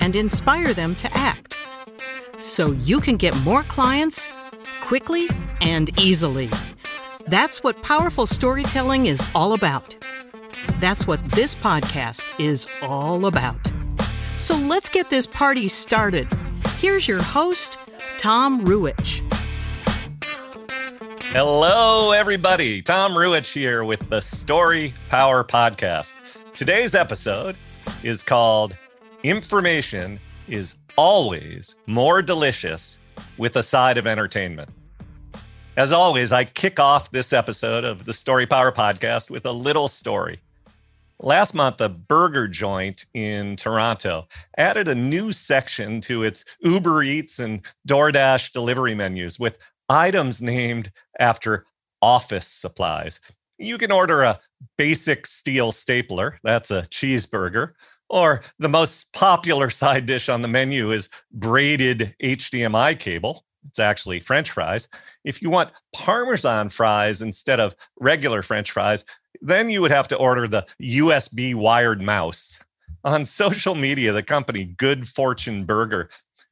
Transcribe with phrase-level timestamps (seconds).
[0.00, 1.56] and inspire them to act
[2.38, 4.28] so you can get more clients
[4.80, 5.28] quickly
[5.60, 6.50] and easily.
[7.26, 9.96] That's what powerful storytelling is all about.
[10.78, 13.56] That's what this podcast is all about.
[14.38, 16.28] So let's get this party started.
[16.76, 17.78] Here's your host,
[18.18, 19.22] Tom Ruwitch.
[21.32, 22.82] Hello, everybody.
[22.82, 26.14] Tom Ruwitch here with the Story Power Podcast.
[26.54, 27.56] Today's episode
[28.02, 28.76] is called
[29.24, 32.98] Information is Always More Delicious
[33.38, 34.68] with a Side of Entertainment.
[35.78, 39.88] As always, I kick off this episode of the Story Power podcast with a little
[39.88, 40.42] story.
[41.20, 47.38] Last month, a burger joint in Toronto added a new section to its Uber Eats
[47.38, 49.56] and DoorDash delivery menus with
[49.88, 51.64] items named after
[52.02, 53.20] office supplies.
[53.56, 54.40] You can order a
[54.76, 57.72] basic steel stapler, that's a cheeseburger,
[58.08, 63.44] or the most popular side dish on the menu is braided HDMI cable.
[63.68, 64.88] It's actually French fries.
[65.24, 69.04] If you want Parmesan fries instead of regular French fries,
[69.40, 72.60] then you would have to order the USB wired mouse.
[73.04, 76.10] On social media, the company Good Fortune Burger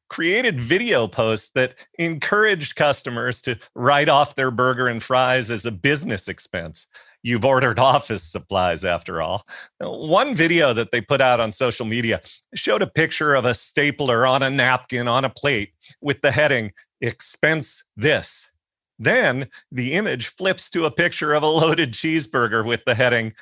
[0.08, 5.70] created video posts that encouraged customers to write off their burger and fries as a
[5.70, 6.86] business expense.
[7.22, 9.46] You've ordered office supplies after all.
[9.80, 12.20] One video that they put out on social media
[12.54, 16.72] showed a picture of a stapler on a napkin on a plate with the heading
[17.00, 18.50] expense this.
[18.98, 23.32] Then the image flips to a picture of a loaded cheeseburger with the heading,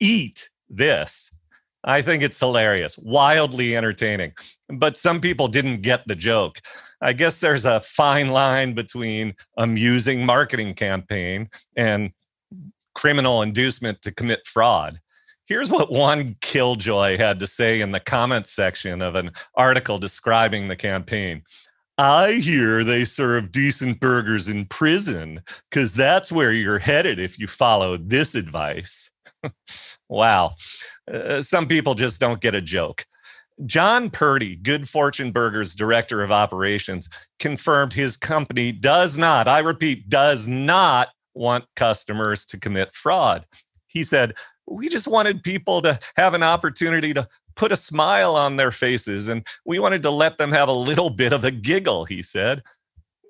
[0.00, 1.30] Eat this.
[1.84, 4.32] I think it's hilarious, wildly entertaining.
[4.68, 6.60] But some people didn't get the joke.
[7.00, 12.10] I guess there's a fine line between amusing marketing campaign and
[12.98, 14.98] criminal inducement to commit fraud.
[15.46, 20.66] Here's what one killjoy had to say in the comments section of an article describing
[20.66, 21.42] the campaign.
[21.96, 27.46] I hear they serve decent burgers in prison because that's where you're headed if you
[27.46, 29.10] follow this advice.
[30.08, 30.56] wow.
[31.08, 33.06] Uh, some people just don't get a joke.
[33.64, 37.08] John Purdy, Good Fortune Burgers director of operations,
[37.38, 43.46] confirmed his company does not, I repeat, does not want customers to commit fraud.
[43.86, 44.34] He said,
[44.66, 49.28] We just wanted people to have an opportunity to put a smile on their faces,
[49.28, 52.62] and we wanted to let them have a little bit of a giggle, he said.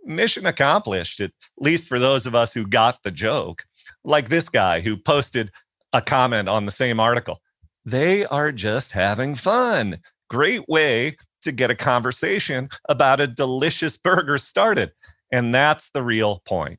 [0.05, 3.65] Mission accomplished, at least for those of us who got the joke.
[4.05, 5.51] Like this guy who posted
[5.93, 7.41] a comment on the same article.
[7.85, 9.99] They are just having fun.
[10.29, 14.93] Great way to get a conversation about a delicious burger started.
[15.33, 16.79] And that's the real point.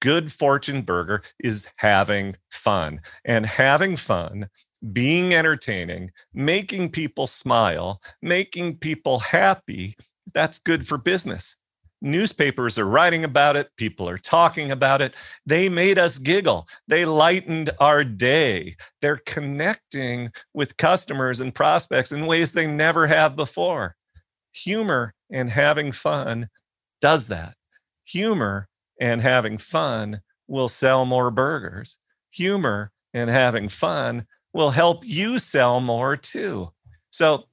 [0.00, 3.00] Good Fortune Burger is having fun.
[3.24, 4.48] And having fun
[4.92, 9.96] being entertaining, making people smile, making people happy,
[10.32, 11.56] that's good for business.
[12.00, 15.16] Newspapers are writing about it, people are talking about it.
[15.44, 18.76] They made us giggle, they lightened our day.
[19.02, 23.96] They're connecting with customers and prospects in ways they never have before.
[24.52, 26.48] Humor and having fun
[27.00, 27.54] does that.
[28.04, 28.68] Humor
[29.00, 31.98] and having fun will sell more burgers.
[32.30, 36.70] Humor and having fun will help you sell more too.
[37.10, 37.44] So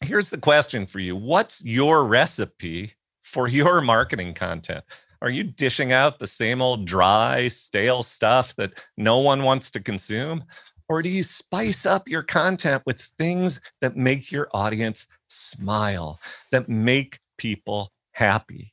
[0.00, 2.92] here's the question for you What's your recipe
[3.22, 4.84] for your marketing content?
[5.22, 9.80] Are you dishing out the same old dry, stale stuff that no one wants to
[9.80, 10.44] consume?
[10.88, 16.20] Or do you spice up your content with things that make your audience smile,
[16.52, 18.72] that make people happy?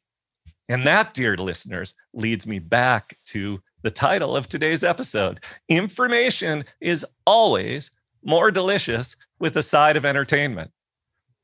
[0.70, 5.44] And that, dear listeners, leads me back to the title of today's episode.
[5.68, 7.92] Information is always
[8.24, 10.72] more delicious with a side of entertainment.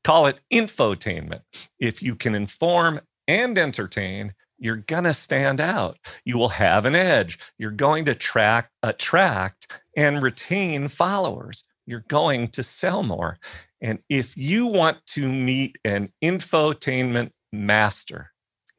[0.02, 1.42] Call it infotainment.
[1.78, 5.98] If you can inform and entertain, you're going to stand out.
[6.24, 7.38] You will have an edge.
[7.58, 9.66] You're going to track, attract
[9.96, 11.64] and retain followers.
[11.86, 13.38] You're going to sell more.
[13.80, 18.29] And if you want to meet an infotainment master,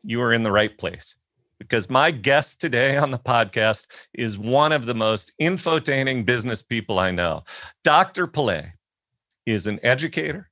[0.03, 1.15] you are in the right place
[1.61, 6.97] because my guest today on the podcast is one of the most infotaining business people
[6.97, 7.43] I know.
[7.83, 8.25] Dr.
[8.25, 8.71] Pele
[9.45, 10.49] is an educator,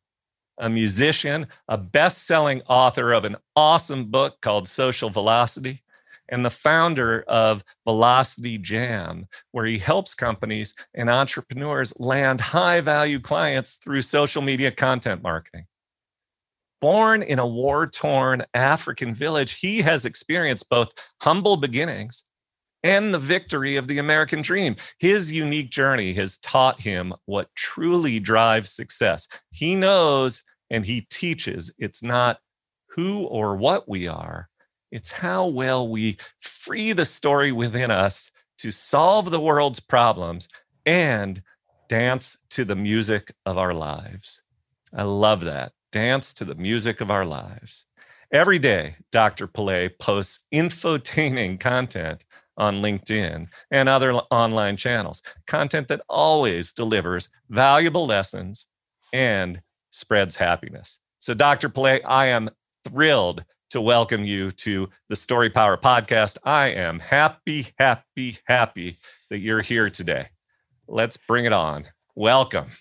[0.60, 5.82] a musician, a best selling author of an awesome book called Social Velocity,
[6.32, 13.20] and the founder of Velocity Jam, where he helps companies and entrepreneurs land high value
[13.20, 15.66] clients through social media content marketing.
[16.82, 20.90] Born in a war torn African village, he has experienced both
[21.22, 22.24] humble beginnings
[22.84, 24.76] and the victory of the American dream.
[24.98, 29.28] His unique journey has taught him what truly drives success.
[29.52, 32.40] He knows and he teaches it's not
[32.92, 34.50] who or what we are,
[34.92, 40.48] it's how well we free the story within us to solve the world's problems
[40.86, 41.42] and
[41.88, 44.42] dance to the music of our lives.
[44.94, 45.74] I love that.
[45.92, 47.86] Dance to the music of our lives.
[48.32, 49.48] Every day, Dr.
[49.48, 52.26] Pele posts infotaining content
[52.58, 58.68] on LinkedIn and other online channels, content that always delivers valuable lessons
[59.14, 61.00] and spreads happiness.
[61.18, 61.70] So, Dr.
[61.70, 62.52] Pele, I am
[62.88, 66.38] thrilled to welcome you to the Story Power podcast.
[66.44, 68.98] I am happy, happy, happy
[69.32, 70.28] that you're here today.
[70.88, 71.86] Let's bring it on.
[72.16, 72.74] Welcome.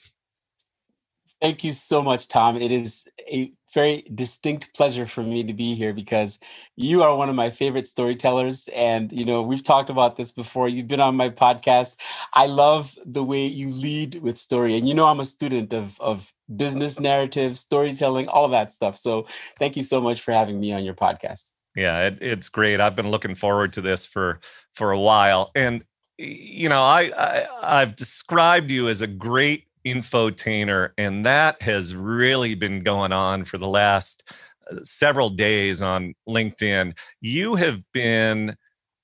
[1.40, 2.56] Thank you so much, Tom.
[2.56, 6.38] It is a very distinct pleasure for me to be here because
[6.74, 8.68] you are one of my favorite storytellers.
[8.74, 10.68] And, you know, we've talked about this before.
[10.68, 11.96] You've been on my podcast.
[12.32, 14.76] I love the way you lead with story.
[14.76, 18.96] And, you know, I'm a student of, of business narrative, storytelling, all of that stuff.
[18.96, 19.26] So
[19.58, 21.50] thank you so much for having me on your podcast.
[21.76, 22.80] Yeah, it, it's great.
[22.80, 24.40] I've been looking forward to this for
[24.74, 25.52] for a while.
[25.54, 25.84] And,
[26.16, 27.46] you know, I, I
[27.82, 33.58] I've described you as a great infotainer, and that has really been going on for
[33.58, 34.22] the last
[34.70, 36.96] uh, several days on LinkedIn.
[37.20, 38.56] You have been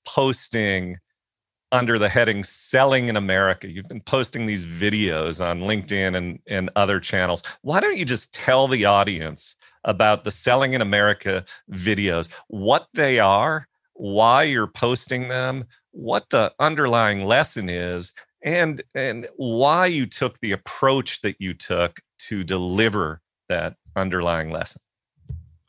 [0.07, 0.97] posting
[1.71, 3.67] under the heading Selling in America.
[3.67, 7.43] You've been posting these videos on LinkedIn and, and other channels.
[7.61, 13.19] Why don't you just tell the audience about the Selling in America videos, what they
[13.19, 18.11] are, why you're posting them, what the underlying lesson is,
[18.45, 24.81] and and why you took the approach that you took to deliver that underlying lesson.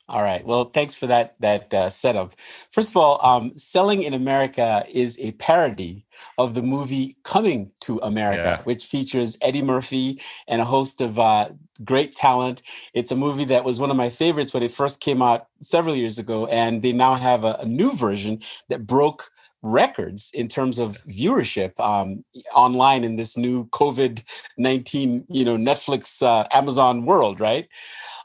[0.09, 0.47] All right.
[0.47, 2.35] Well thanks for that that uh, setup.
[2.71, 6.07] First of all um, selling in america is a parody
[6.39, 8.63] of the movie coming to america yeah.
[8.63, 11.49] which features eddie murphy and a host of uh,
[11.85, 12.63] great talent.
[12.95, 15.95] It's a movie that was one of my favorites when it first came out several
[15.95, 19.31] years ago and they now have a, a new version that broke
[19.63, 22.25] records in terms of viewership um,
[22.55, 24.23] online in this new COVID
[24.59, 27.69] nineteen, you know, Netflix, uh, Amazon world, right?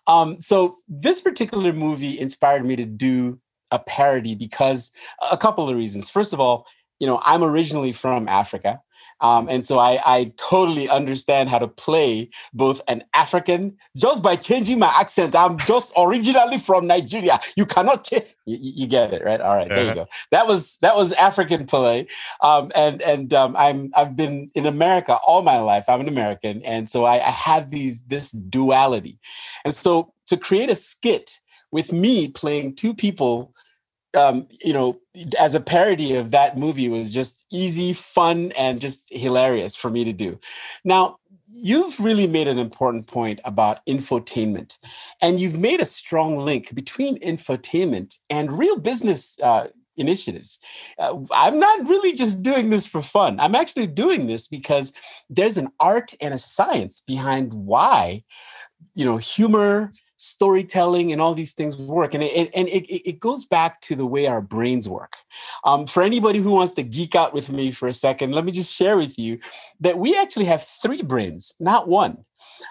[0.07, 3.39] Um, so this particular movie inspired me to do
[3.71, 4.91] a parody because
[5.31, 6.09] a couple of reasons.
[6.09, 6.65] First of all,
[6.99, 8.81] you know, I'm originally from Africa.
[9.21, 14.35] Um, and so I, I totally understand how to play both an African just by
[14.35, 15.35] changing my accent.
[15.35, 17.39] I'm just originally from Nigeria.
[17.55, 18.35] You cannot change.
[18.45, 19.39] You, you, get it, right?
[19.39, 20.07] All right, there you go.
[20.31, 22.07] That was that was African play.
[22.41, 25.85] Um, and and um, I'm I've been in America all my life.
[25.87, 29.19] I'm an American, and so I, I have these this duality.
[29.63, 31.39] And so to create a skit
[31.71, 33.53] with me playing two people
[34.15, 34.99] um, you know,
[35.39, 40.03] as a parody of that movie was just easy, fun, and just hilarious for me
[40.03, 40.39] to do.
[40.83, 41.17] Now,
[41.49, 44.77] you've really made an important point about infotainment,
[45.21, 50.59] and you've made a strong link between infotainment and real business uh, initiatives.
[50.97, 53.39] Uh, I'm not really just doing this for fun.
[53.39, 54.93] I'm actually doing this because
[55.29, 58.23] there's an art and a science behind why,
[58.95, 62.13] you know, humor storytelling and all these things work.
[62.13, 65.17] And it, and it, it goes back to the way our brains work.
[65.63, 68.51] Um, for anybody who wants to geek out with me for a second let me
[68.51, 69.39] just share with you
[69.79, 72.23] that we actually have three brains not one.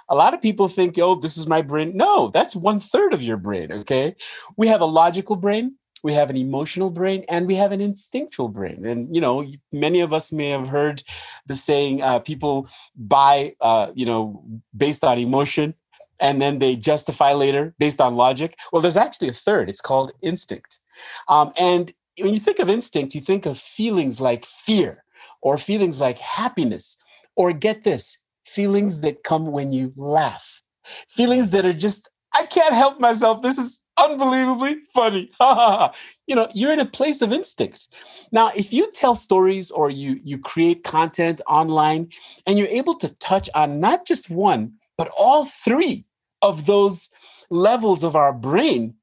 [0.09, 1.97] A lot of people think oh this is my brain.
[1.97, 4.15] No that's one third of your brain okay?
[4.57, 8.49] We have a logical brain we have an emotional brain and we have an instinctual
[8.49, 8.87] brain.
[8.87, 11.03] And you know many of us may have heard
[11.47, 14.45] the saying uh, people buy uh, you know
[14.77, 15.75] based on emotion
[16.21, 18.59] and then they justify later based on logic.
[18.73, 19.69] Well, there's actually a third.
[19.69, 20.79] It's called instinct.
[21.29, 25.05] Um, and when you think of instinct, you think of feelings like fear
[25.41, 26.97] or feelings like happiness,
[27.37, 30.63] or get this, feelings that come when you laugh,
[31.09, 33.41] feelings that are just, I can't help myself.
[33.43, 35.31] This is unbelievably funny.
[36.27, 37.89] you know, you're in a place of instinct.
[38.33, 42.09] Now, if you tell stories or you you create content online
[42.47, 46.05] and you're able to touch on not just one, but all three
[46.43, 47.11] of those
[47.51, 48.95] levels of our brain,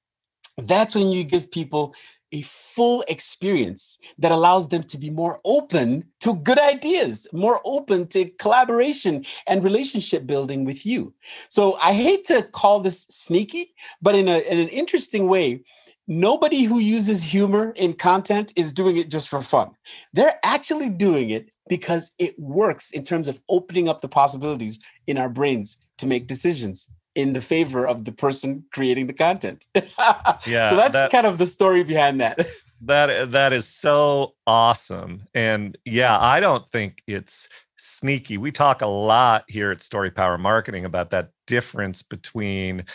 [0.58, 1.94] that's when you give people
[2.32, 8.08] a full experience that allows them to be more open to good ideas, more open
[8.08, 11.14] to collaboration and relationship building with you.
[11.50, 15.64] So I hate to call this sneaky, but in, a, in an interesting way,
[16.08, 19.72] nobody who uses humor in content is doing it just for fun.
[20.12, 25.18] They're actually doing it because it works in terms of opening up the possibilities in
[25.18, 29.66] our brains to make decisions in the favor of the person creating the content.
[29.76, 30.70] yeah.
[30.70, 32.48] So that's that, kind of the story behind that.
[32.82, 35.24] that that is so awesome.
[35.34, 38.38] And yeah, I don't think it's sneaky.
[38.38, 42.86] We talk a lot here at Story Power Marketing about that difference between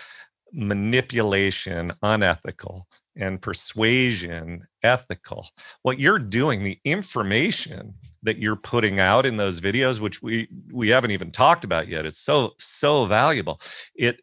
[0.53, 2.87] manipulation, unethical,
[3.17, 5.49] and persuasion, ethical.
[5.83, 10.89] What you're doing, the information that you're putting out in those videos which we we
[10.91, 12.07] haven't even talked about yet.
[12.07, 13.61] It's so so valuable.
[13.95, 14.21] It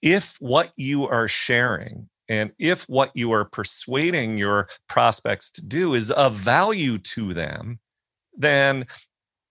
[0.00, 5.94] if what you are sharing and if what you are persuading your prospects to do
[5.94, 7.78] is of value to them
[8.36, 8.86] then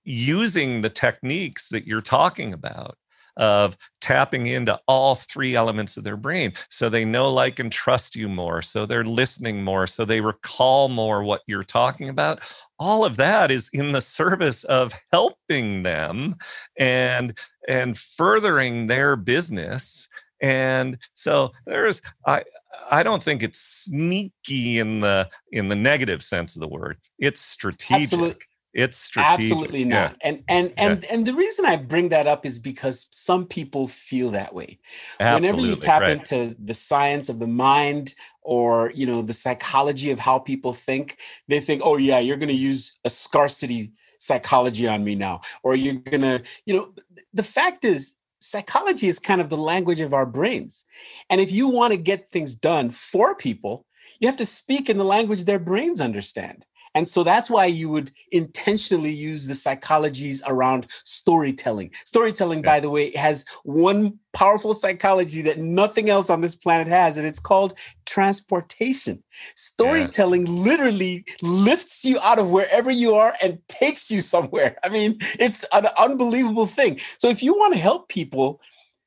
[0.03, 2.97] using the techniques that you're talking about
[3.37, 6.53] of tapping into all three elements of their brain.
[6.69, 8.61] So they know, like, and trust you more.
[8.61, 9.87] So they're listening more.
[9.87, 12.39] So they recall more what you're talking about.
[12.79, 16.35] All of that is in the service of helping them
[16.77, 20.09] and and furthering their business.
[20.41, 22.43] And so there's I
[22.89, 26.97] I don't think it's sneaky in the in the negative sense of the word.
[27.19, 28.13] It's strategic.
[28.13, 28.45] Absolutely.
[28.73, 29.51] It's strategic.
[29.51, 30.11] Absolutely not.
[30.11, 30.15] Yeah.
[30.21, 31.13] And and and yeah.
[31.13, 34.79] and the reason I bring that up is because some people feel that way.
[35.19, 35.49] Absolutely.
[35.51, 36.11] Whenever you tap right.
[36.11, 41.17] into the science of the mind or you know the psychology of how people think,
[41.49, 45.75] they think, "Oh yeah, you're going to use a scarcity psychology on me now." Or
[45.75, 46.93] you're going to, you know,
[47.33, 50.85] the fact is psychology is kind of the language of our brains.
[51.29, 53.85] And if you want to get things done for people,
[54.19, 56.65] you have to speak in the language their brains understand.
[56.93, 61.91] And so that's why you would intentionally use the psychologies around storytelling.
[62.05, 67.17] Storytelling, by the way, has one powerful psychology that nothing else on this planet has,
[67.17, 67.73] and it's called
[68.05, 69.23] transportation.
[69.55, 70.53] Storytelling yeah.
[70.53, 74.77] literally lifts you out of wherever you are and takes you somewhere.
[74.83, 76.99] I mean, it's an unbelievable thing.
[77.17, 78.61] So if you want to help people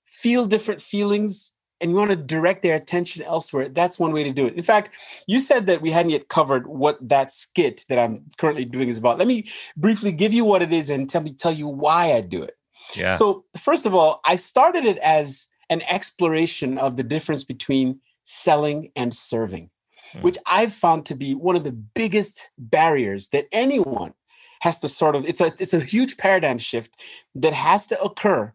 [0.07, 1.54] feel different feelings,
[1.85, 4.55] and you want to direct their attention elsewhere, that's one way to do it.
[4.55, 4.89] In fact,
[5.27, 8.97] you said that we hadn't yet covered what that skit that I'm currently doing is
[8.97, 9.19] about.
[9.19, 12.23] Let me briefly give you what it is and tell me tell you why I
[12.23, 12.57] do it.
[12.97, 13.13] Yeah.
[13.13, 18.91] So, first of all, I started it as an exploration of the difference between selling
[18.97, 19.69] and serving,
[20.15, 20.23] mm.
[20.23, 24.15] which I've found to be one of the biggest barriers that anyone
[24.63, 26.99] has to sort of it's a it's a huge paradigm shift
[27.35, 28.55] that has to occur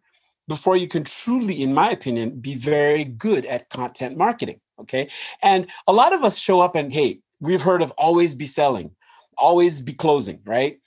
[0.49, 4.59] before you can truly, in my opinion, be very good at content marketing.
[4.81, 5.09] Okay.
[5.43, 8.91] And a lot of us show up and, hey, we've heard of always be selling,
[9.37, 10.79] always be closing, right?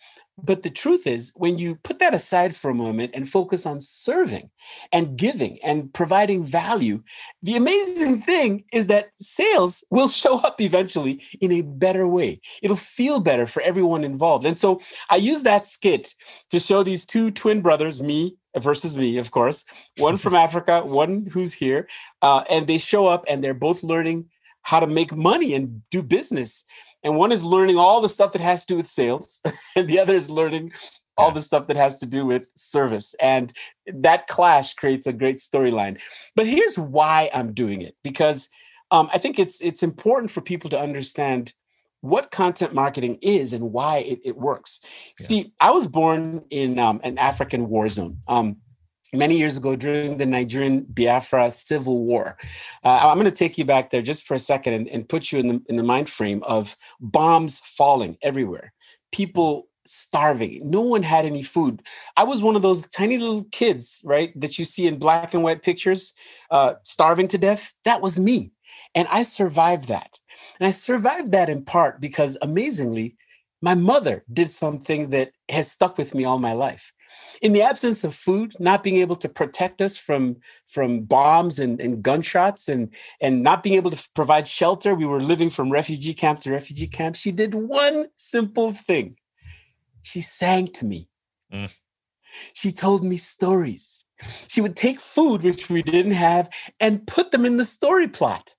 [0.42, 3.80] But the truth is, when you put that aside for a moment and focus on
[3.80, 4.50] serving
[4.90, 7.02] and giving and providing value,
[7.42, 12.40] the amazing thing is that sales will show up eventually in a better way.
[12.62, 14.46] It'll feel better for everyone involved.
[14.46, 16.14] And so I use that skit
[16.50, 19.64] to show these two twin brothers, me versus me, of course,
[19.98, 21.88] one from Africa, one who's here.
[22.20, 24.26] Uh, and they show up and they're both learning
[24.62, 26.64] how to make money and do business.
[27.02, 29.40] And one is learning all the stuff that has to do with sales
[29.76, 30.72] and the other is learning
[31.18, 33.14] all the stuff that has to do with service.
[33.20, 33.52] And
[33.86, 36.00] that clash creates a great storyline.
[36.36, 38.48] But here's why i'm doing it because
[38.90, 41.54] um, i think it's it's important for people to understand
[42.02, 44.80] what content marketing is and why it, it works
[45.18, 45.26] yeah.
[45.26, 48.56] see i was born in um, an african war zone um,
[49.12, 52.38] many years ago during the Nigerian Biafra civil war.
[52.82, 55.30] Uh, I'm going to take you back there just for a second and, and put
[55.30, 58.72] you in the, in the mind frame of bombs falling everywhere,
[59.12, 60.60] people starving.
[60.70, 61.82] No one had any food.
[62.16, 65.42] I was one of those tiny little kids, right, that you see in black and
[65.42, 66.14] white pictures,
[66.50, 67.74] uh, starving to death.
[67.84, 68.52] That was me.
[68.94, 70.18] And I survived that.
[70.62, 73.16] And I survived that in part because amazingly,
[73.60, 76.92] my mother did something that has stuck with me all my life
[77.40, 80.36] in the absence of food, not being able to protect us from
[80.68, 85.20] from bombs and, and gunshots and and not being able to provide shelter, we were
[85.20, 87.16] living from refugee camp to refugee camp.
[87.16, 89.16] She did one simple thing.
[90.02, 91.08] She sang to me.
[91.52, 91.70] Mm.
[92.54, 94.04] She told me stories.
[94.46, 98.54] She would take food, which we didn't have, and put them in the story plot.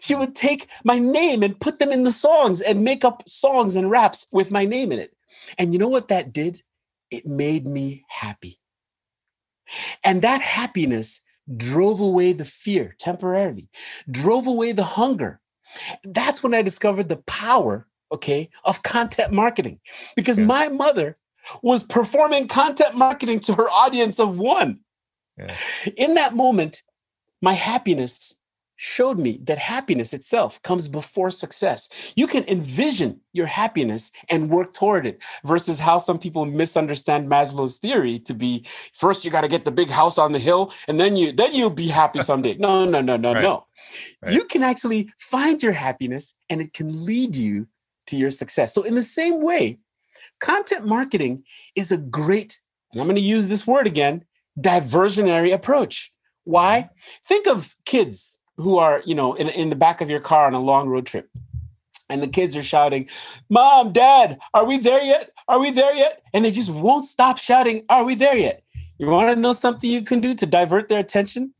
[0.00, 3.76] She would take my name and put them in the songs and make up songs
[3.76, 5.14] and raps with my name in it.
[5.58, 6.62] And you know what that did?
[7.10, 8.58] it made me happy.
[10.04, 11.20] And that happiness
[11.56, 13.68] drove away the fear temporarily,
[14.10, 15.40] drove away the hunger,
[16.04, 19.80] That's when I discovered the power, okay, of content marketing.
[20.14, 20.46] Because yeah.
[20.46, 21.16] my mother
[21.62, 24.80] was performing content marketing to her audience of one.
[25.36, 25.54] Yeah.
[25.96, 26.82] In that moment,
[27.42, 28.34] my happiness
[28.76, 31.88] showed me that happiness itself comes before success.
[32.14, 37.78] You can envision your happiness and work toward it versus how some people misunderstand Maslow's
[37.78, 41.00] theory to be first you got to get the big house on the hill and
[41.00, 42.56] then you then you'll be happy someday.
[42.56, 43.42] No, no, no, no, right.
[43.42, 43.66] no.
[44.22, 44.32] Right.
[44.32, 47.66] You can actually find your happiness and it can lead you
[48.08, 48.72] to your success.
[48.74, 49.78] So in the same way,
[50.40, 52.60] content marketing is a great
[52.92, 54.24] and I'm going to use this word again,
[54.58, 56.10] diversionary approach.
[56.44, 56.80] Why?
[56.80, 57.26] Mm-hmm.
[57.26, 60.54] Think of kids who are, you know, in, in the back of your car on
[60.54, 61.28] a long road trip.
[62.08, 63.08] And the kids are shouting,
[63.50, 65.30] Mom, Dad, are we there yet?
[65.48, 66.22] Are we there yet?
[66.32, 68.62] And they just won't stop shouting, Are we there yet?
[68.98, 71.52] You want to know something you can do to divert their attention?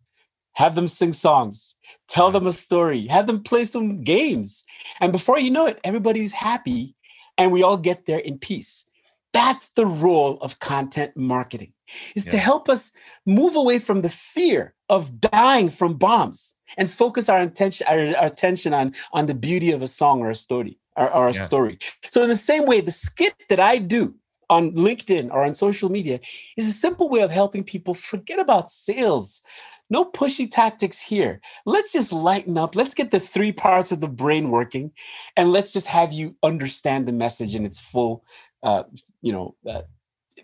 [0.55, 1.75] Have them sing songs,
[2.09, 4.65] tell them a story, have them play some games.
[5.01, 6.95] And before you know it, everybody's happy
[7.37, 8.87] and we all get there in peace.
[9.35, 11.75] That's the role of content marketing
[12.15, 12.33] is yeah.
[12.33, 12.91] to help us
[13.27, 18.27] move away from the fear of dying from bombs and focus our attention our, our
[18.27, 21.43] attention on on the beauty of a song or a story or, or a yeah.
[21.43, 21.79] story
[22.11, 24.15] so in the same way the skit that i do
[24.49, 26.21] on linkedin or on social media
[26.57, 29.43] is a simple way of helping people forget about sales
[29.89, 31.41] no pushy tactics here.
[31.65, 32.75] Let's just lighten up.
[32.75, 34.91] Let's get the three parts of the brain working,
[35.37, 38.25] and let's just have you understand the message in its full,
[38.63, 38.85] uh,
[39.23, 39.83] you know, uh,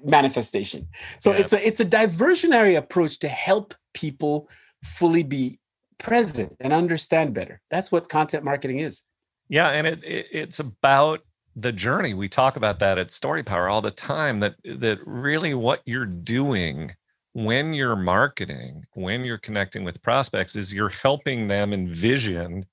[0.04, 0.88] manifestation.
[1.18, 1.40] So yeah.
[1.40, 4.48] it's a it's a diversionary approach to help people
[4.84, 5.58] fully be
[5.98, 7.60] present and understand better.
[7.70, 9.02] That's what content marketing is.
[9.48, 11.20] Yeah, and it, it it's about
[11.56, 12.14] the journey.
[12.14, 14.40] We talk about that at Story Power all the time.
[14.40, 16.94] That that really what you're doing
[17.34, 22.66] when you're marketing, when you're connecting with prospects, is you're helping them envision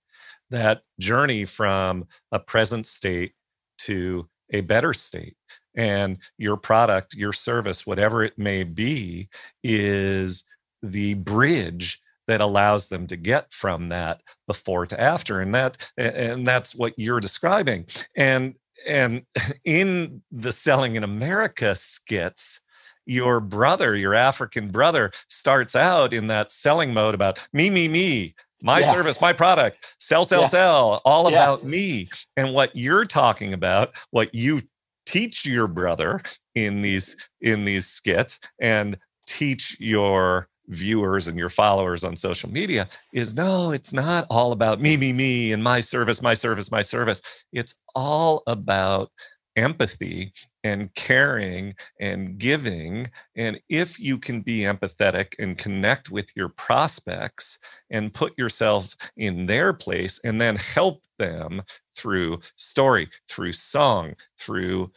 [0.50, 3.34] that journey from a present state
[3.80, 5.36] to a better state
[5.76, 9.30] and your product your service whatever it may be
[9.64, 10.44] is
[10.82, 16.48] the bridge that allows them to get from that before to after and that and
[16.48, 18.54] that's what you're describing and
[18.88, 19.24] and
[19.66, 22.62] in the selling in america skits
[23.08, 28.36] your brother your african brother starts out in that selling mode about me me me
[28.62, 28.92] my yeah.
[28.92, 30.48] service my product sell sell yeah.
[30.48, 31.38] sell all yeah.
[31.38, 34.62] about me and what you're talking about what you
[35.08, 36.22] teach your brother
[36.54, 42.88] in these in these skits and teach your viewers and your followers on social media
[43.14, 46.82] is no it's not all about me me me and my service my service my
[46.82, 49.12] service it's all about
[49.60, 53.10] empathy and caring and giving.
[53.36, 59.46] And if you can be empathetic and connect with your prospects and put yourself in
[59.46, 61.62] their place and then help them
[61.96, 64.92] through story, through song, through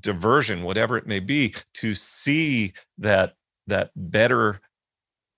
[0.00, 3.34] diversion, whatever it may be, to see that
[3.66, 4.60] that better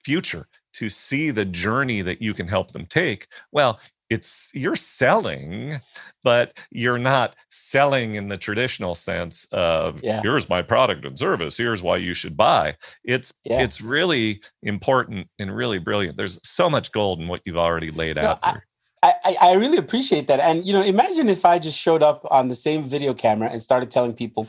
[0.05, 5.81] future to see the journey that you can help them take well it's you're selling
[6.23, 10.21] but you're not selling in the traditional sense of yeah.
[10.23, 13.63] here's my product and service here's why you should buy it's yeah.
[13.63, 18.17] it's really important and really brilliant there's so much gold in what you've already laid
[18.17, 18.67] no, out there
[19.03, 20.41] I, I really appreciate that.
[20.41, 23.63] And you know, imagine if I just showed up on the same video camera and
[23.63, 24.47] started telling people,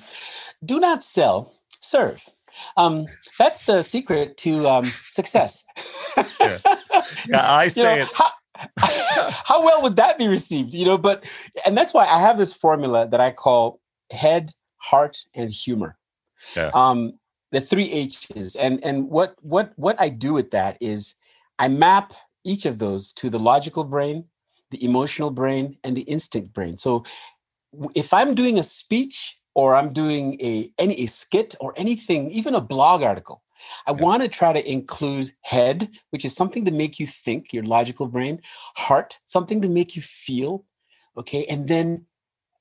[0.64, 2.28] do not sell, serve.
[2.78, 3.06] Um,
[3.38, 5.66] that's the secret to um, success.
[6.18, 6.58] yeah.
[6.60, 6.60] yeah.
[7.34, 8.10] I say you know, it.
[8.14, 8.30] How,
[9.46, 10.74] how well would that be received?
[10.74, 11.26] You know, but
[11.66, 13.80] and that's why I have this formula that I call
[14.12, 15.98] head, heart, and humor.
[16.56, 16.72] Yeah.
[16.74, 17.14] Um,
[17.52, 18.56] the three H's.
[18.56, 21.16] And and what what what I do with that is
[21.60, 24.26] I map each of those to the logical brain,
[24.72, 26.78] the emotional brain, and the instinct brain.
[26.78, 27.04] So
[27.96, 32.56] if I'm doing a speech or I'm doing a any a skit or anything, even
[32.56, 33.44] a blog article,
[33.88, 34.02] I yeah.
[34.02, 38.08] want to try to include head, which is something to make you think, your logical
[38.08, 38.42] brain,
[38.76, 40.66] heart, something to make you feel,
[41.18, 42.06] okay, and then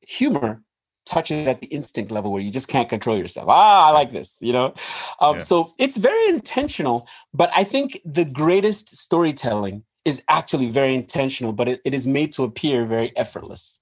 [0.01, 0.63] humor
[1.07, 3.47] touches at the instinct level where you just can't control yourself.
[3.49, 4.75] Ah, I like this, you know?
[5.21, 5.41] Um, yeah.
[5.41, 11.69] So it's very intentional, but I think the greatest storytelling is actually very intentional, but
[11.69, 13.80] it, it is made to appear very effortless.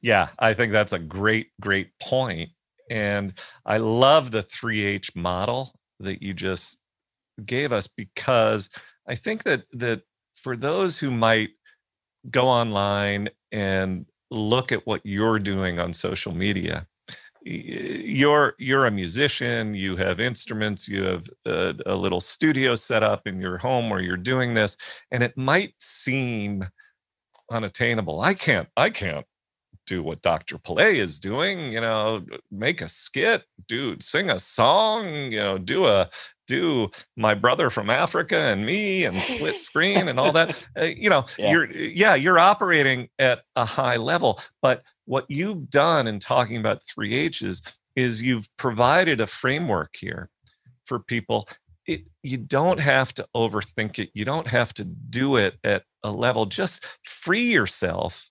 [0.00, 2.50] Yeah, I think that's a great, great point.
[2.90, 6.78] And I love the 3H model that you just
[7.44, 8.68] gave us because
[9.06, 10.02] I think that that
[10.34, 11.50] for those who might
[12.30, 16.86] go online and look at what you're doing on social media
[17.42, 23.26] you're you're a musician you have instruments you have a, a, little studio set up
[23.26, 24.76] in your home where you're doing this
[25.10, 26.68] and it might seem
[27.50, 28.20] unattainable.
[28.20, 29.26] I can't, I can't
[29.90, 30.56] do what Dr.
[30.56, 35.86] Pele is doing, you know, make a skit, dude, sing a song, you know, do
[35.86, 36.08] a
[36.46, 40.64] do my brother from Africa and me and split screen and all that.
[40.80, 41.50] Uh, you know, yeah.
[41.50, 46.84] you're yeah, you're operating at a high level, but what you've done in talking about
[46.84, 47.60] 3 H's
[47.96, 50.30] is you've provided a framework here
[50.84, 51.48] for people
[51.86, 54.10] it, you don't have to overthink it.
[54.14, 56.46] You don't have to do it at a level.
[56.46, 58.29] Just free yourself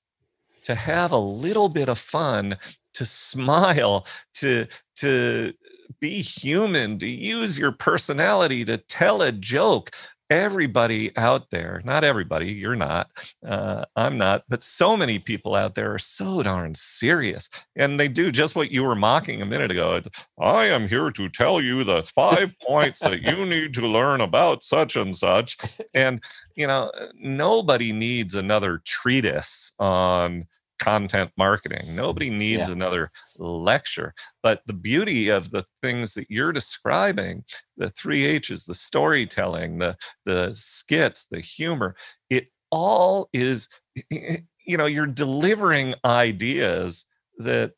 [0.63, 2.57] to have a little bit of fun,
[2.93, 4.67] to smile, to
[4.97, 5.53] to
[5.99, 9.91] be human, to use your personality to tell a joke
[10.29, 13.09] everybody out there, not everybody, you're not,
[13.45, 17.49] uh, I'm not, but so many people out there are so darn serious.
[17.75, 20.01] And they do just what you were mocking a minute ago.
[20.39, 24.63] I am here to tell you the five points that you need to learn about
[24.63, 25.57] such and such.
[25.93, 26.23] And,
[26.55, 30.45] you know, nobody needs another treatise on
[30.79, 31.95] content marketing.
[31.95, 32.73] Nobody needs yeah.
[32.73, 34.13] another lecture.
[34.41, 37.43] But the beauty of the things that you're describing,
[37.77, 41.95] the three H's, the storytelling, the the skits, the humor,
[42.29, 43.67] it all is,
[44.09, 47.05] you know, you're delivering ideas
[47.37, 47.73] that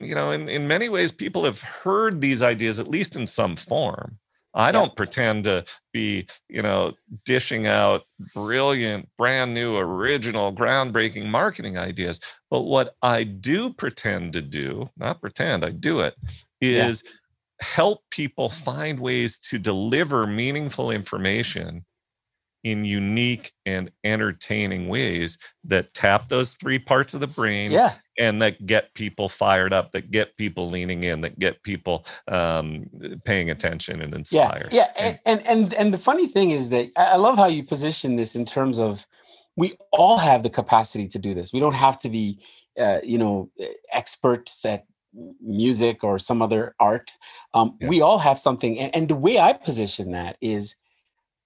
[0.00, 3.56] you know in, in many ways people have heard these ideas at least in some
[3.56, 4.18] form
[4.54, 11.78] I don't pretend to be, you know, dishing out brilliant, brand new, original, groundbreaking marketing
[11.78, 12.18] ideas.
[12.50, 16.14] But what I do pretend to do, not pretend, I do it,
[16.60, 17.10] is yeah.
[17.60, 21.84] help people find ways to deliver meaningful information
[22.64, 27.94] in unique and entertaining ways that tap those three parts of the brain yeah.
[28.18, 32.88] and that get people fired up that get people leaning in that get people um,
[33.24, 35.16] paying attention and inspired yeah, yeah.
[35.24, 38.44] And, and and the funny thing is that i love how you position this in
[38.44, 39.06] terms of
[39.56, 42.40] we all have the capacity to do this we don't have to be
[42.78, 43.50] uh, you know
[43.92, 44.84] experts at
[45.40, 47.16] music or some other art
[47.54, 47.88] um, yeah.
[47.88, 50.74] we all have something and, and the way i position that is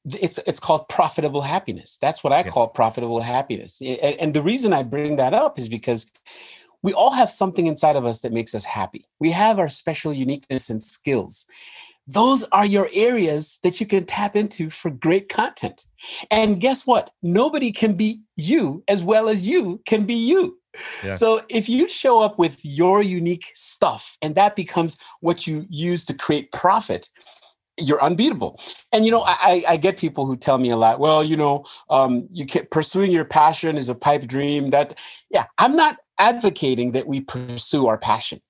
[0.04, 1.98] it's it's called profitable happiness.
[2.00, 2.50] That's what I yeah.
[2.50, 3.80] call profitable happiness.
[3.80, 6.10] And, and the reason I bring that up is because
[6.82, 9.06] we all have something inside of us that makes us happy.
[9.20, 11.46] We have our special uniqueness and skills.
[12.08, 15.86] Those are your areas that you can tap into for great content.
[16.32, 17.10] And guess what?
[17.22, 20.58] Nobody can be you as well as you can be you.
[21.04, 21.14] Yeah.
[21.14, 26.04] So if you show up with your unique stuff and that becomes what you use
[26.06, 27.08] to create profit,
[27.78, 28.60] you're unbeatable.
[28.92, 31.00] And you know, I, I get people who tell me a lot.
[31.00, 34.70] Well, you know, um, you can pursuing your passion is a pipe dream.
[34.70, 34.98] That,
[35.30, 38.40] yeah, I'm not advocating that we pursue our passion.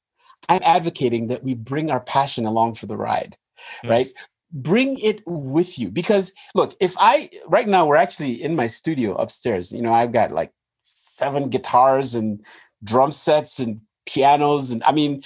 [0.48, 3.36] I'm advocating that we bring our passion along for the ride,
[3.84, 3.90] mm.
[3.90, 4.12] right?
[4.52, 9.14] Bring it with you because look, if I right now we're actually in my studio
[9.14, 9.72] upstairs.
[9.72, 12.44] You know, I've got like seven guitars and
[12.84, 15.22] drum sets and pianos, and I mean,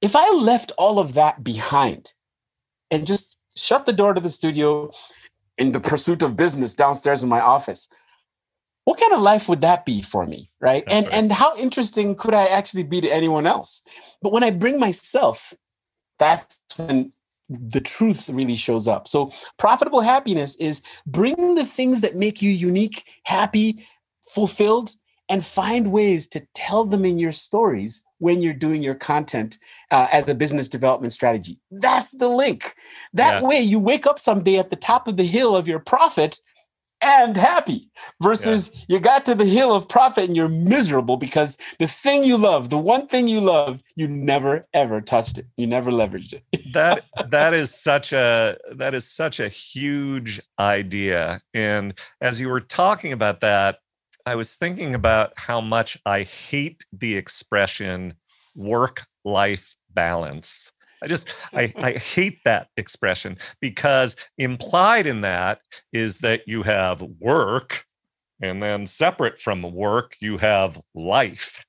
[0.00, 2.12] if I left all of that behind
[2.92, 4.92] and just shut the door to the studio
[5.58, 7.88] in the pursuit of business downstairs in my office.
[8.84, 10.84] What kind of life would that be for me right?
[10.86, 11.16] That's and right.
[11.16, 13.82] and how interesting could i actually be to anyone else?
[14.22, 15.54] But when i bring myself
[16.18, 17.12] that's when
[17.48, 19.08] the truth really shows up.
[19.08, 23.86] So profitable happiness is bring the things that make you unique happy
[24.20, 24.94] fulfilled
[25.28, 29.58] and find ways to tell them in your stories when you're doing your content
[29.90, 31.58] uh, as a business development strategy.
[31.70, 32.74] That's the link.
[33.12, 33.48] That yeah.
[33.48, 36.38] way, you wake up someday at the top of the hill of your profit
[37.02, 37.90] and happy
[38.22, 38.80] versus yeah.
[38.88, 42.70] you got to the hill of profit and you're miserable because the thing you love,
[42.70, 45.46] the one thing you love, you never ever touched it.
[45.56, 46.44] You never leveraged it.
[46.72, 51.42] that that is such a that is such a huge idea.
[51.52, 53.78] And as you were talking about that,
[54.26, 58.14] I was thinking about how much I hate the expression
[58.54, 60.72] work life balance.
[61.02, 65.60] I just I, I hate that expression because implied in that
[65.92, 67.84] is that you have work
[68.40, 71.64] and then separate from work you have life.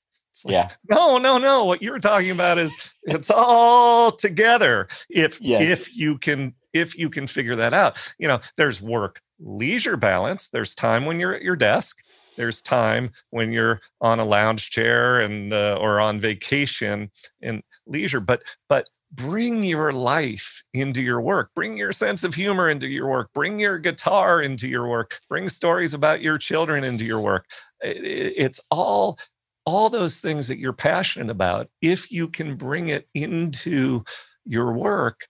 [0.45, 0.69] Like, yeah.
[0.89, 1.63] No, no, no.
[1.63, 4.87] What you're talking about is it's all together.
[5.09, 5.61] If yes.
[5.61, 7.97] if you can if you can figure that out.
[8.17, 10.49] You know, there's work leisure balance.
[10.49, 11.97] There's time when you're at your desk
[12.35, 18.19] there's time when you're on a lounge chair and uh, or on vacation and leisure
[18.19, 21.51] but but bring your life into your work.
[21.55, 23.29] Bring your sense of humor into your work.
[23.33, 25.19] Bring your guitar into your work.
[25.29, 27.45] Bring stories about your children into your work.
[27.81, 29.19] It's all
[29.65, 34.03] all those things that you're passionate about if you can bring it into
[34.45, 35.27] your work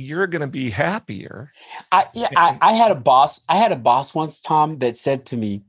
[0.00, 1.50] you're going to be happier.
[1.90, 5.26] I yeah I, I had a boss i had a boss once tom that said
[5.26, 5.62] to me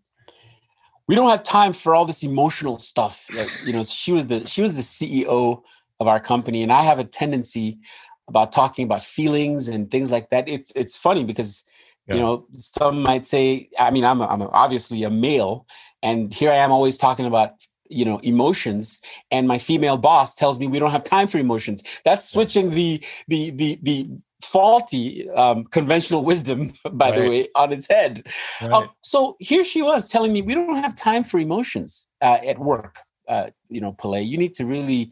[1.10, 3.26] we don't have time for all this emotional stuff.
[3.36, 5.64] Like, you know, she was the she was the CEO
[6.00, 7.80] of our company, and I have a tendency
[8.28, 10.48] about talking about feelings and things like that.
[10.48, 11.64] It's it's funny because
[12.06, 12.14] yeah.
[12.14, 15.66] you know some might say, I mean, I'm a, I'm a, obviously a male,
[16.04, 17.54] and here I am always talking about
[17.90, 19.00] you know emotions
[19.32, 23.04] and my female boss tells me we don't have time for emotions that's switching the
[23.28, 24.08] the the the
[24.42, 27.20] faulty um, conventional wisdom, by right.
[27.20, 28.28] the way, on its head.
[28.62, 28.72] Right.
[28.72, 32.60] Um, so here she was telling me, we don't have time for emotions uh, at
[32.60, 33.00] work.
[33.28, 35.12] Uh, you know, Pele, you need to really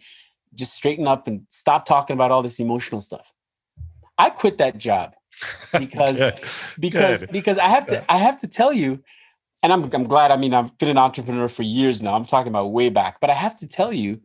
[0.56, 3.32] just straighten up and stop talking about all this emotional stuff.
[4.18, 5.13] I quit that job
[5.78, 6.34] because Good.
[6.80, 7.32] because Good.
[7.32, 9.04] because I have to I have to tell you,
[9.62, 10.32] and I'm I'm glad.
[10.32, 12.16] I mean, I've been an entrepreneur for years now.
[12.16, 14.20] I'm talking about way back, but I have to tell you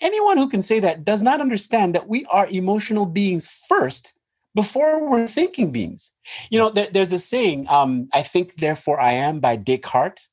[0.00, 4.14] Anyone who can say that does not understand that we are emotional beings first
[4.54, 6.10] before we're thinking beings.
[6.50, 10.28] You know, there, there's a saying, um, I think, therefore I am by Descartes.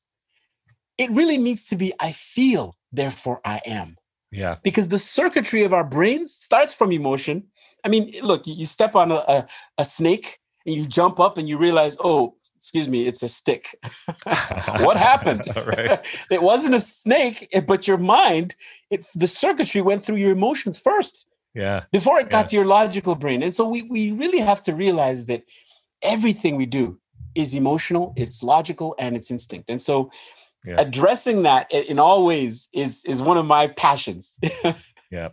[0.96, 3.96] It really needs to be, I feel, therefore I am.
[4.30, 4.56] Yeah.
[4.62, 7.44] Because the circuitry of our brains starts from emotion.
[7.84, 9.46] I mean, look, you step on a, a,
[9.78, 12.34] a snake and you jump up and you realize, oh,
[12.68, 13.74] excuse me, it's a stick.
[14.24, 15.40] what happened?
[16.30, 18.56] it wasn't a snake, eh, but your mind,
[18.90, 21.26] it, the circuitry went through your emotions first.
[21.54, 21.84] Yeah.
[21.92, 22.48] Before it got yeah.
[22.48, 23.42] to your logical brain.
[23.42, 25.44] And so we, we really have to realize that
[26.02, 27.00] everything we do
[27.34, 29.70] is emotional, it's logical, and it's instinct.
[29.70, 30.10] And so
[30.66, 30.76] yeah.
[30.76, 34.38] addressing that in all ways is is one of my passions.
[35.10, 35.30] yeah.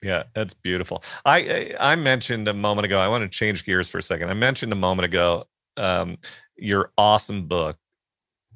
[0.00, 1.02] Yeah, that's beautiful.
[1.26, 2.98] I I mentioned a moment ago.
[2.98, 4.30] I want to change gears for a second.
[4.30, 5.44] I mentioned a moment ago
[5.78, 6.18] um,
[6.56, 7.76] your awesome book,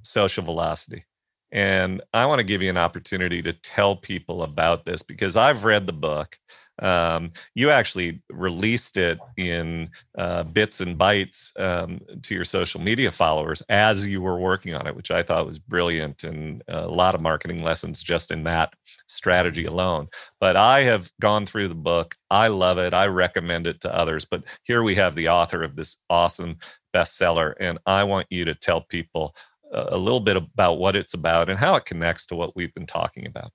[0.03, 1.05] Social Velocity.
[1.53, 5.65] And I want to give you an opportunity to tell people about this because I've
[5.65, 6.39] read the book.
[6.81, 13.13] Um, you actually released it in uh, bits and bytes um, to your social media
[13.13, 17.15] followers as you were working on it, which I thought was brilliant and a lot
[17.15, 18.73] of marketing lessons just in that
[19.07, 20.09] strategy alone.
[20.41, 22.15] But I have gone through the book.
[22.31, 22.95] I love it.
[22.95, 24.25] I recommend it to others.
[24.25, 26.57] But here we have the author of this awesome
[26.93, 27.55] bestseller.
[27.59, 29.35] And I want you to tell people
[29.73, 32.87] a little bit about what it's about and how it connects to what we've been
[32.87, 33.53] talking about.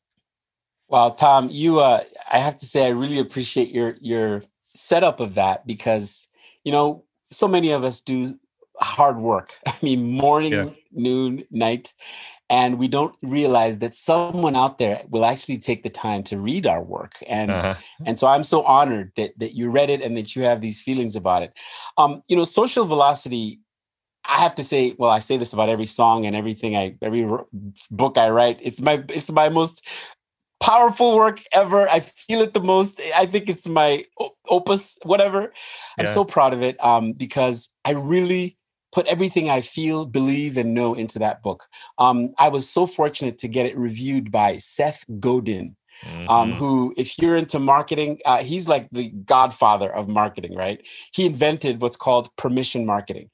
[0.88, 5.36] Well, Tom, you uh, I have to say I really appreciate your your setup of
[5.36, 6.28] that because
[6.63, 8.39] you know so many of us do
[8.80, 9.54] hard work.
[9.67, 10.69] I mean, morning, yeah.
[10.91, 11.93] noon, night,
[12.49, 16.65] and we don't realize that someone out there will actually take the time to read
[16.65, 17.15] our work.
[17.27, 17.75] And uh-huh.
[18.05, 20.81] and so i'm so honored that that you read it and that you have these
[20.81, 21.53] feelings about it.
[21.97, 23.60] Um you know social velocity
[24.25, 27.27] i have to say well i say this about every song and everything i every
[27.91, 28.60] book i write.
[28.62, 29.86] It's my it's my most
[30.60, 31.88] powerful work ever.
[31.88, 32.99] I feel it the most.
[33.15, 34.03] I think it's my
[34.49, 35.41] opus whatever.
[35.41, 35.49] Yeah.
[35.99, 38.57] i'm so proud of it um because i really
[38.91, 41.65] put everything I feel, believe, and know into that book.
[41.97, 45.76] Um, I was so fortunate to get it reviewed by Seth Godin.
[46.06, 46.30] Um, mm-hmm.
[46.30, 50.86] Um, who, if you're into marketing, uh, he's like the godfather of marketing, right?
[51.12, 53.32] He invented what's called permission marketing.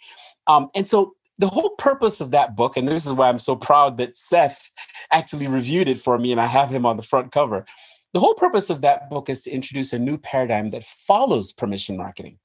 [0.48, 3.56] Um, and so the whole purpose of that book, and this is why I'm so
[3.56, 4.72] proud that Seth
[5.12, 7.66] actually reviewed it for me and I have him on the front cover.
[8.14, 11.98] The whole purpose of that book is to introduce a new paradigm that follows permission
[11.98, 12.38] marketing.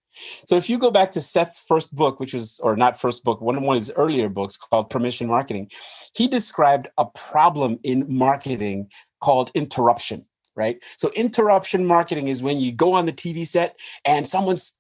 [0.46, 3.40] So if you go back to Seth's first book, which was, or not first book,
[3.40, 5.70] one of one of his earlier books called Permission Marketing,
[6.14, 8.88] he described a problem in marketing
[9.20, 10.24] called interruption,
[10.56, 10.78] right?
[10.96, 14.74] So interruption marketing is when you go on the TV set and someone's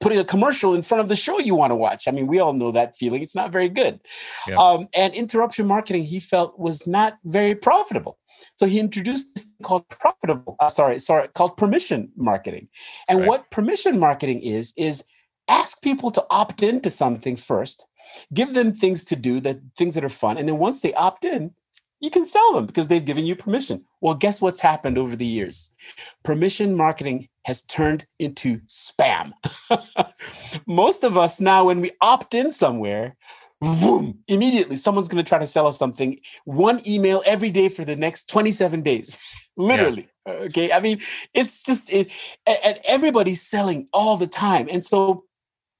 [0.00, 2.06] putting a commercial in front of the show you want to watch.
[2.06, 3.22] I mean, we all know that feeling.
[3.22, 4.00] It's not very good.
[4.46, 4.56] Yeah.
[4.56, 8.18] Um, and interruption marketing, he felt, was not very profitable.
[8.56, 12.68] So he introduced this called profitable, uh, sorry, sorry, called permission marketing.
[13.08, 13.28] And right.
[13.28, 15.04] what permission marketing is, is
[15.48, 17.86] ask people to opt into something first,
[18.32, 20.38] give them things to do, that things that are fun.
[20.38, 21.52] And then once they opt in,
[22.00, 23.84] you can sell them because they've given you permission.
[24.00, 25.70] Well, guess what's happened over the years?
[26.22, 29.32] Permission marketing has turned into spam.
[30.66, 33.16] Most of us now, when we opt in somewhere,
[33.60, 36.20] boom, immediately someone's going to try to sell us something.
[36.44, 39.18] One email every day for the next 27 days,
[39.56, 40.08] literally.
[40.26, 40.34] Yeah.
[40.34, 40.72] Okay.
[40.72, 41.00] I mean,
[41.34, 42.12] it's just, it,
[42.46, 44.68] and everybody's selling all the time.
[44.70, 45.24] And so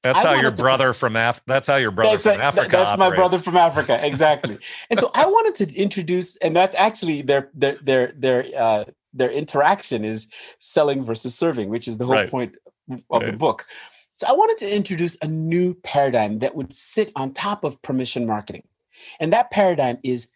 [0.02, 2.68] that's I how your brother to, from Af- That's how your brother from a, Africa.
[2.70, 2.98] That's operates.
[2.98, 4.58] my brother from Africa, exactly.
[4.90, 9.30] and so I wanted to introduce, and that's actually their their their their uh, their
[9.30, 10.28] interaction is
[10.60, 12.30] selling versus serving, which is the whole right.
[12.30, 12.54] point
[12.90, 13.26] of right.
[13.26, 13.66] the book.
[14.16, 18.26] So I wanted to introduce a new paradigm that would sit on top of permission
[18.26, 18.64] marketing.
[19.20, 20.28] And that paradigm is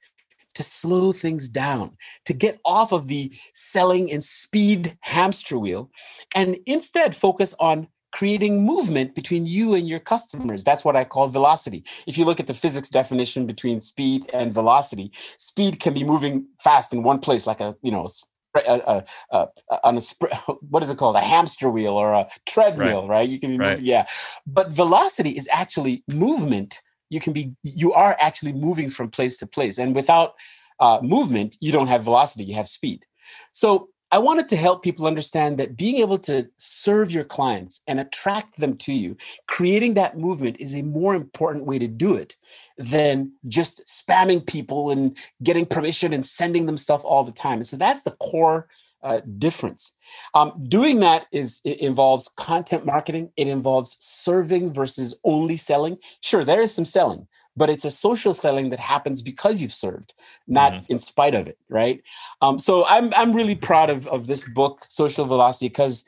[0.55, 1.96] to slow things down,
[2.27, 5.90] to get off of the selling and speed hamster wheel,
[6.35, 10.62] and instead focus on creating movement between you and your customers.
[10.64, 11.85] That's what I call velocity.
[12.07, 16.46] If you look at the physics definition between speed and velocity, speed can be moving
[16.61, 18.09] fast in one place, like a, you know,
[18.55, 19.48] a, a, a,
[19.85, 20.01] on a
[20.68, 23.29] what is it called a hamster wheel or a treadmill right, right?
[23.29, 23.70] you can right.
[23.70, 24.07] moving, yeah
[24.46, 29.46] but velocity is actually movement you can be you are actually moving from place to
[29.46, 30.35] place and without
[30.81, 33.07] uh, movement you don't have velocity you have speed
[33.53, 37.98] so I wanted to help people understand that being able to serve your clients and
[37.98, 39.16] attract them to you,
[39.48, 42.37] creating that movement is a more important way to do it
[42.77, 47.59] than just spamming people and getting permission and sending them stuff all the time.
[47.59, 48.68] And so that's the core
[49.03, 49.92] uh, difference.
[50.35, 53.31] Um, doing that is it involves content marketing.
[53.37, 55.96] It involves serving versus only selling.
[56.20, 60.14] Sure, there is some selling, but it's a social selling that happens because you've served,
[60.46, 60.92] not mm-hmm.
[60.92, 62.02] in spite of it, right?
[62.40, 66.04] Um, so I'm I'm really proud of of this book, Social Velocity, because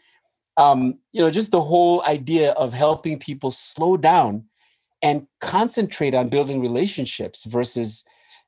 [0.56, 4.44] um, you know just the whole idea of helping people slow down
[5.02, 8.04] and concentrate on building relationships versus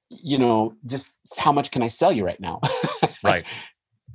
[0.08, 2.60] you know just how much can I sell you right now?
[3.22, 3.44] right,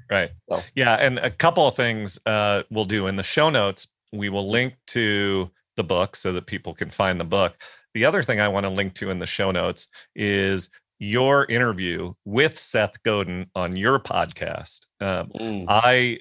[0.10, 0.60] right, so.
[0.76, 3.88] yeah, and a couple of things uh, we'll do in the show notes.
[4.14, 7.56] We will link to the book so that people can find the book
[7.94, 12.14] the other thing I want to link to in the show notes is your interview
[12.26, 14.82] with Seth Godin on your podcast.
[15.00, 15.66] Um, mm.
[15.68, 16.20] I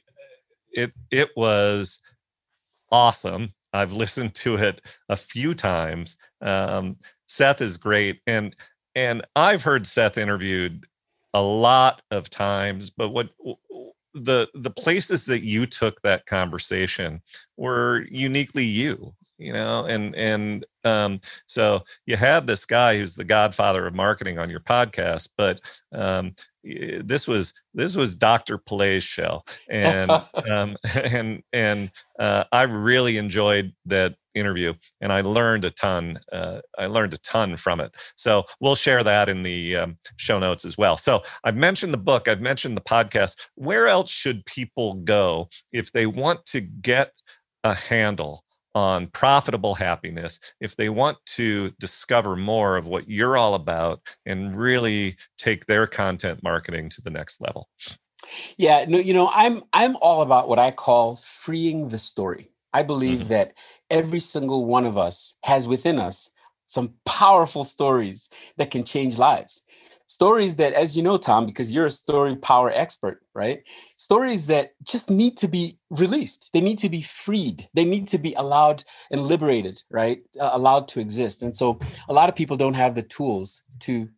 [0.73, 2.01] it it was
[2.91, 3.53] awesome.
[3.73, 6.17] I've listened to it a few times.
[6.41, 6.97] Um,
[7.29, 8.57] Seth is great, and
[8.95, 10.87] and I've heard Seth interviewed
[11.35, 12.91] a lot of times.
[12.91, 13.29] But what
[14.15, 17.21] the the places that you took that conversation
[17.57, 23.25] were uniquely you you know and and um, so you have this guy who's the
[23.25, 25.61] godfather of marketing on your podcast but
[25.93, 29.43] um, this was this was dr Pele's show.
[29.69, 30.11] And
[30.51, 36.61] um, and and uh, i really enjoyed that interview and i learned a ton uh,
[36.79, 37.95] i learned a ton from it.
[38.17, 40.97] So we'll share that in the um, show notes as well.
[40.97, 43.37] So i've mentioned the book i've mentioned the podcast.
[43.55, 47.13] Where else should people go if they want to get
[47.65, 48.45] a handle
[48.75, 54.57] on profitable happiness if they want to discover more of what you're all about and
[54.57, 57.69] really take their content marketing to the next level.
[58.57, 62.51] Yeah no you know i'm i'm all about what i call freeing the story.
[62.73, 63.29] I believe mm-hmm.
[63.29, 63.55] that
[63.91, 66.31] every single one of us has within us
[66.67, 69.63] some powerful stories that can change lives
[70.11, 73.63] stories that as you know tom because you're a story power expert right?
[73.97, 76.51] Stories that just need to be released.
[76.53, 77.69] They need to be freed.
[77.75, 80.23] They need to be allowed and liberated right?
[80.39, 81.43] Uh, allowed to exist.
[81.43, 84.09] And so a lot of people don't have the tools to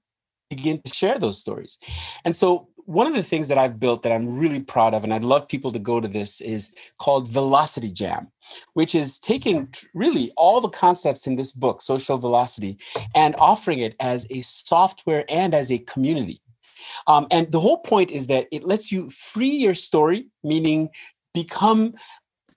[0.51, 1.79] begin to share those stories.
[2.25, 5.13] And so one of the things that I've built that I'm really proud of, and
[5.13, 8.29] I'd love people to go to this, is called Velocity Jam,
[8.75, 12.79] which is taking really all the concepts in this book, Social Velocity,
[13.15, 16.41] and offering it as a software and as a community.
[17.07, 20.91] Um, and the whole point is that it lets you free your story, meaning
[21.35, 21.95] become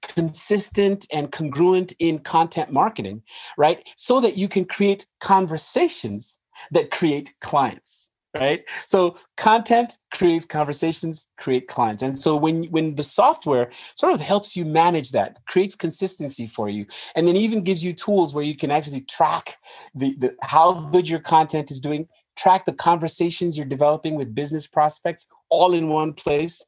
[0.02, 3.22] consistent and congruent in content marketing,
[3.58, 3.84] right?
[3.96, 6.40] So that you can create conversations
[6.72, 8.64] that create clients right?
[8.86, 12.04] So content creates conversations create clients.
[12.04, 16.70] And so when when the software sort of helps you manage that creates consistency for
[16.70, 19.58] you and then even gives you tools where you can actually track
[19.94, 24.68] the, the how good your content is doing track the conversations you're developing with business
[24.68, 26.66] prospects all in one place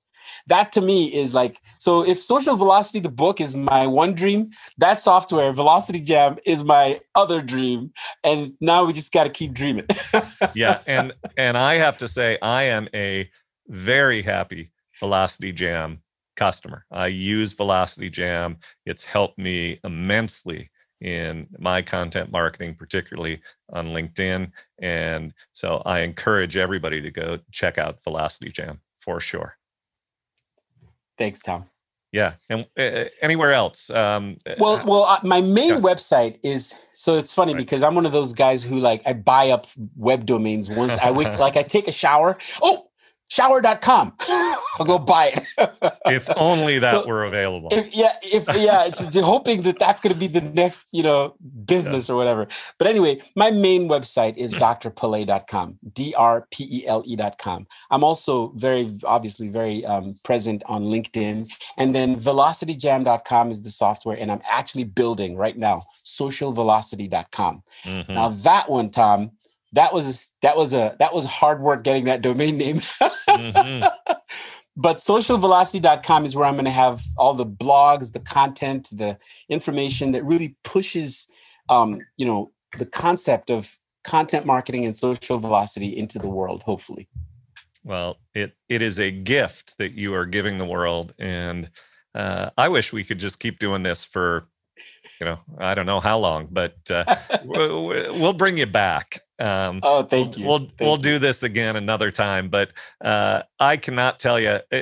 [0.48, 4.50] that to me is like so if social velocity the book is my one dream
[4.78, 7.92] that software velocity jam is my other dream
[8.24, 9.86] and now we just got to keep dreaming
[10.54, 13.30] yeah and and i have to say i am a
[13.68, 16.02] very happy velocity jam
[16.36, 20.70] customer i use velocity jam it's helped me immensely
[21.02, 24.52] in my content marketing, particularly on LinkedIn.
[24.80, 29.57] And so I encourage everybody to go check out Velocity Jam for sure.
[31.18, 31.66] Thanks, Tom.
[32.12, 33.90] Yeah, and uh, anywhere else?
[33.90, 35.80] Um, well, uh, well, uh, my main yeah.
[35.80, 37.60] website is so it's funny right.
[37.60, 41.12] because I'm one of those guys who like I buy up web domains once I
[41.12, 42.38] wake like I take a shower.
[42.62, 42.87] Oh,
[43.30, 44.14] shower.com.
[44.20, 45.94] I'll go buy it.
[46.06, 47.70] if only that so, were available.
[47.72, 51.36] If, yeah, if yeah, it's hoping that that's going to be the next, you know,
[51.66, 52.16] business yeah.
[52.16, 52.48] or whatever.
[52.78, 57.68] But anyway, my main website is drpele.com, D R P E L E.com.
[57.92, 61.48] I'm also very obviously very um, present on LinkedIn.
[61.78, 67.64] And then velocityjam.com is the software and I'm actually building right now socialvelocity.com.
[67.84, 68.14] Mm-hmm.
[68.14, 69.32] Now that one Tom
[69.74, 72.80] that was that was a that was hard work getting that domain name.
[72.80, 73.86] mm-hmm.
[74.78, 79.18] but socialvelocity.com is where I'm going to have all the blogs, the content, the
[79.50, 81.28] information that really pushes,
[81.70, 86.64] um, you know, the concept of content marketing and social velocity into the world.
[86.64, 87.08] Hopefully.
[87.84, 91.70] Well, it it is a gift that you are giving the world, and
[92.16, 94.48] uh, I wish we could just keep doing this for
[95.20, 99.22] you know, I don't know how long, but uh, we'll bring you back.
[99.40, 100.46] Um, oh, thank you.
[100.46, 101.04] We'll thank we'll you.
[101.04, 102.50] do this again another time.
[102.50, 102.72] But
[103.02, 104.60] uh, I cannot tell you.
[104.72, 104.82] Uh,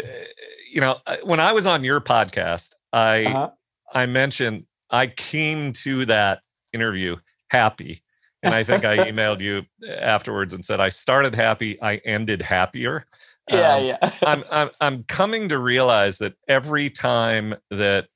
[0.71, 3.49] you know, when I was on your podcast, I uh-huh.
[3.93, 6.41] I mentioned I came to that
[6.73, 7.15] interview
[7.49, 8.03] happy,
[8.43, 13.05] and I think I emailed you afterwards and said I started happy, I ended happier.
[13.49, 14.11] Yeah, um, yeah.
[14.25, 18.07] I'm I'm I'm coming to realize that every time that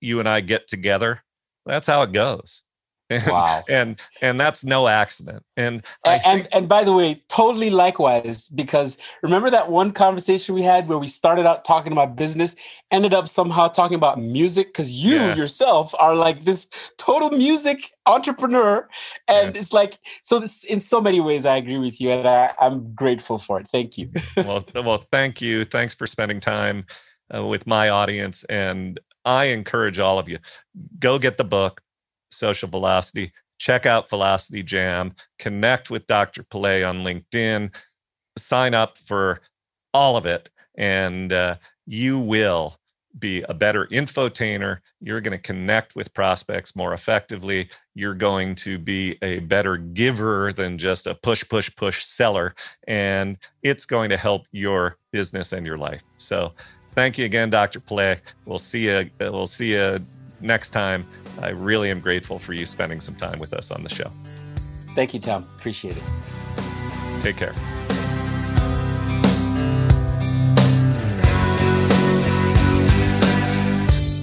[0.00, 1.23] you and I get together,
[1.66, 2.62] that's how it goes.
[3.10, 3.62] And, wow.
[3.68, 5.44] and and that's no accident.
[5.56, 10.62] And and, think- and, by the way, totally likewise, because remember that one conversation we
[10.62, 12.56] had where we started out talking about business,
[12.90, 15.34] ended up somehow talking about music because you yeah.
[15.34, 18.88] yourself are like this total music entrepreneur,
[19.28, 19.60] and yeah.
[19.60, 20.38] it's like so.
[20.38, 23.66] This in so many ways, I agree with you, and I, I'm grateful for it.
[23.70, 24.10] Thank you.
[24.38, 25.64] well, well, thank you.
[25.64, 26.86] Thanks for spending time.
[27.34, 30.38] Uh, with my audience and I encourage all of you
[30.98, 31.80] go get the book,
[32.30, 33.32] Social Velocity.
[33.58, 35.14] Check out Velocity Jam.
[35.38, 36.42] Connect with Dr.
[36.42, 37.74] Pele on LinkedIn.
[38.36, 39.40] Sign up for
[39.92, 41.56] all of it, and uh,
[41.86, 42.78] you will
[43.18, 44.78] be a better infotainer.
[45.00, 47.70] You're going to connect with prospects more effectively.
[47.94, 52.54] You're going to be a better giver than just a push, push, push seller.
[52.88, 56.02] And it's going to help your business and your life.
[56.16, 56.52] So
[56.94, 57.80] thank you again, Dr.
[57.80, 58.16] Pele.
[58.44, 59.10] We'll see you.
[59.20, 60.04] We'll see you
[60.40, 61.06] next time.
[61.42, 64.10] I really am grateful for you spending some time with us on the show.
[64.94, 65.46] Thank you, Tom.
[65.56, 66.02] Appreciate it.
[67.22, 67.54] Take care.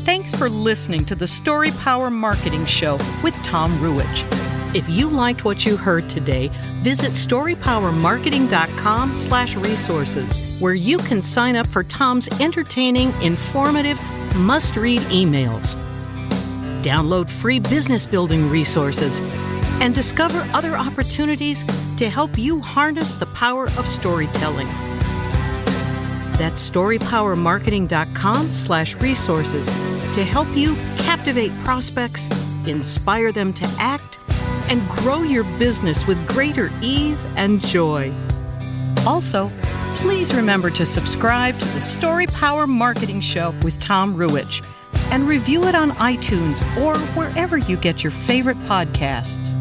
[0.05, 4.40] Thanks for listening to the Story Power Marketing Show with Tom Ruwitch.
[4.73, 6.49] If you liked what you heard today,
[6.81, 13.99] visit storypowermarketing.com slash resources, where you can sign up for Tom's entertaining, informative,
[14.37, 15.75] must-read emails.
[16.83, 19.19] Download free business building resources
[19.81, 21.65] and discover other opportunities
[21.97, 24.69] to help you harness the power of storytelling.
[26.37, 32.29] That's storypowermarketing.com slash resources to help you captivate prospects,
[32.65, 34.17] inspire them to act,
[34.71, 38.09] and grow your business with greater ease and joy.
[39.05, 39.51] Also,
[39.97, 44.65] please remember to subscribe to the Story Power Marketing Show with Tom Ruwitch
[45.11, 49.60] and review it on iTunes or wherever you get your favorite podcasts.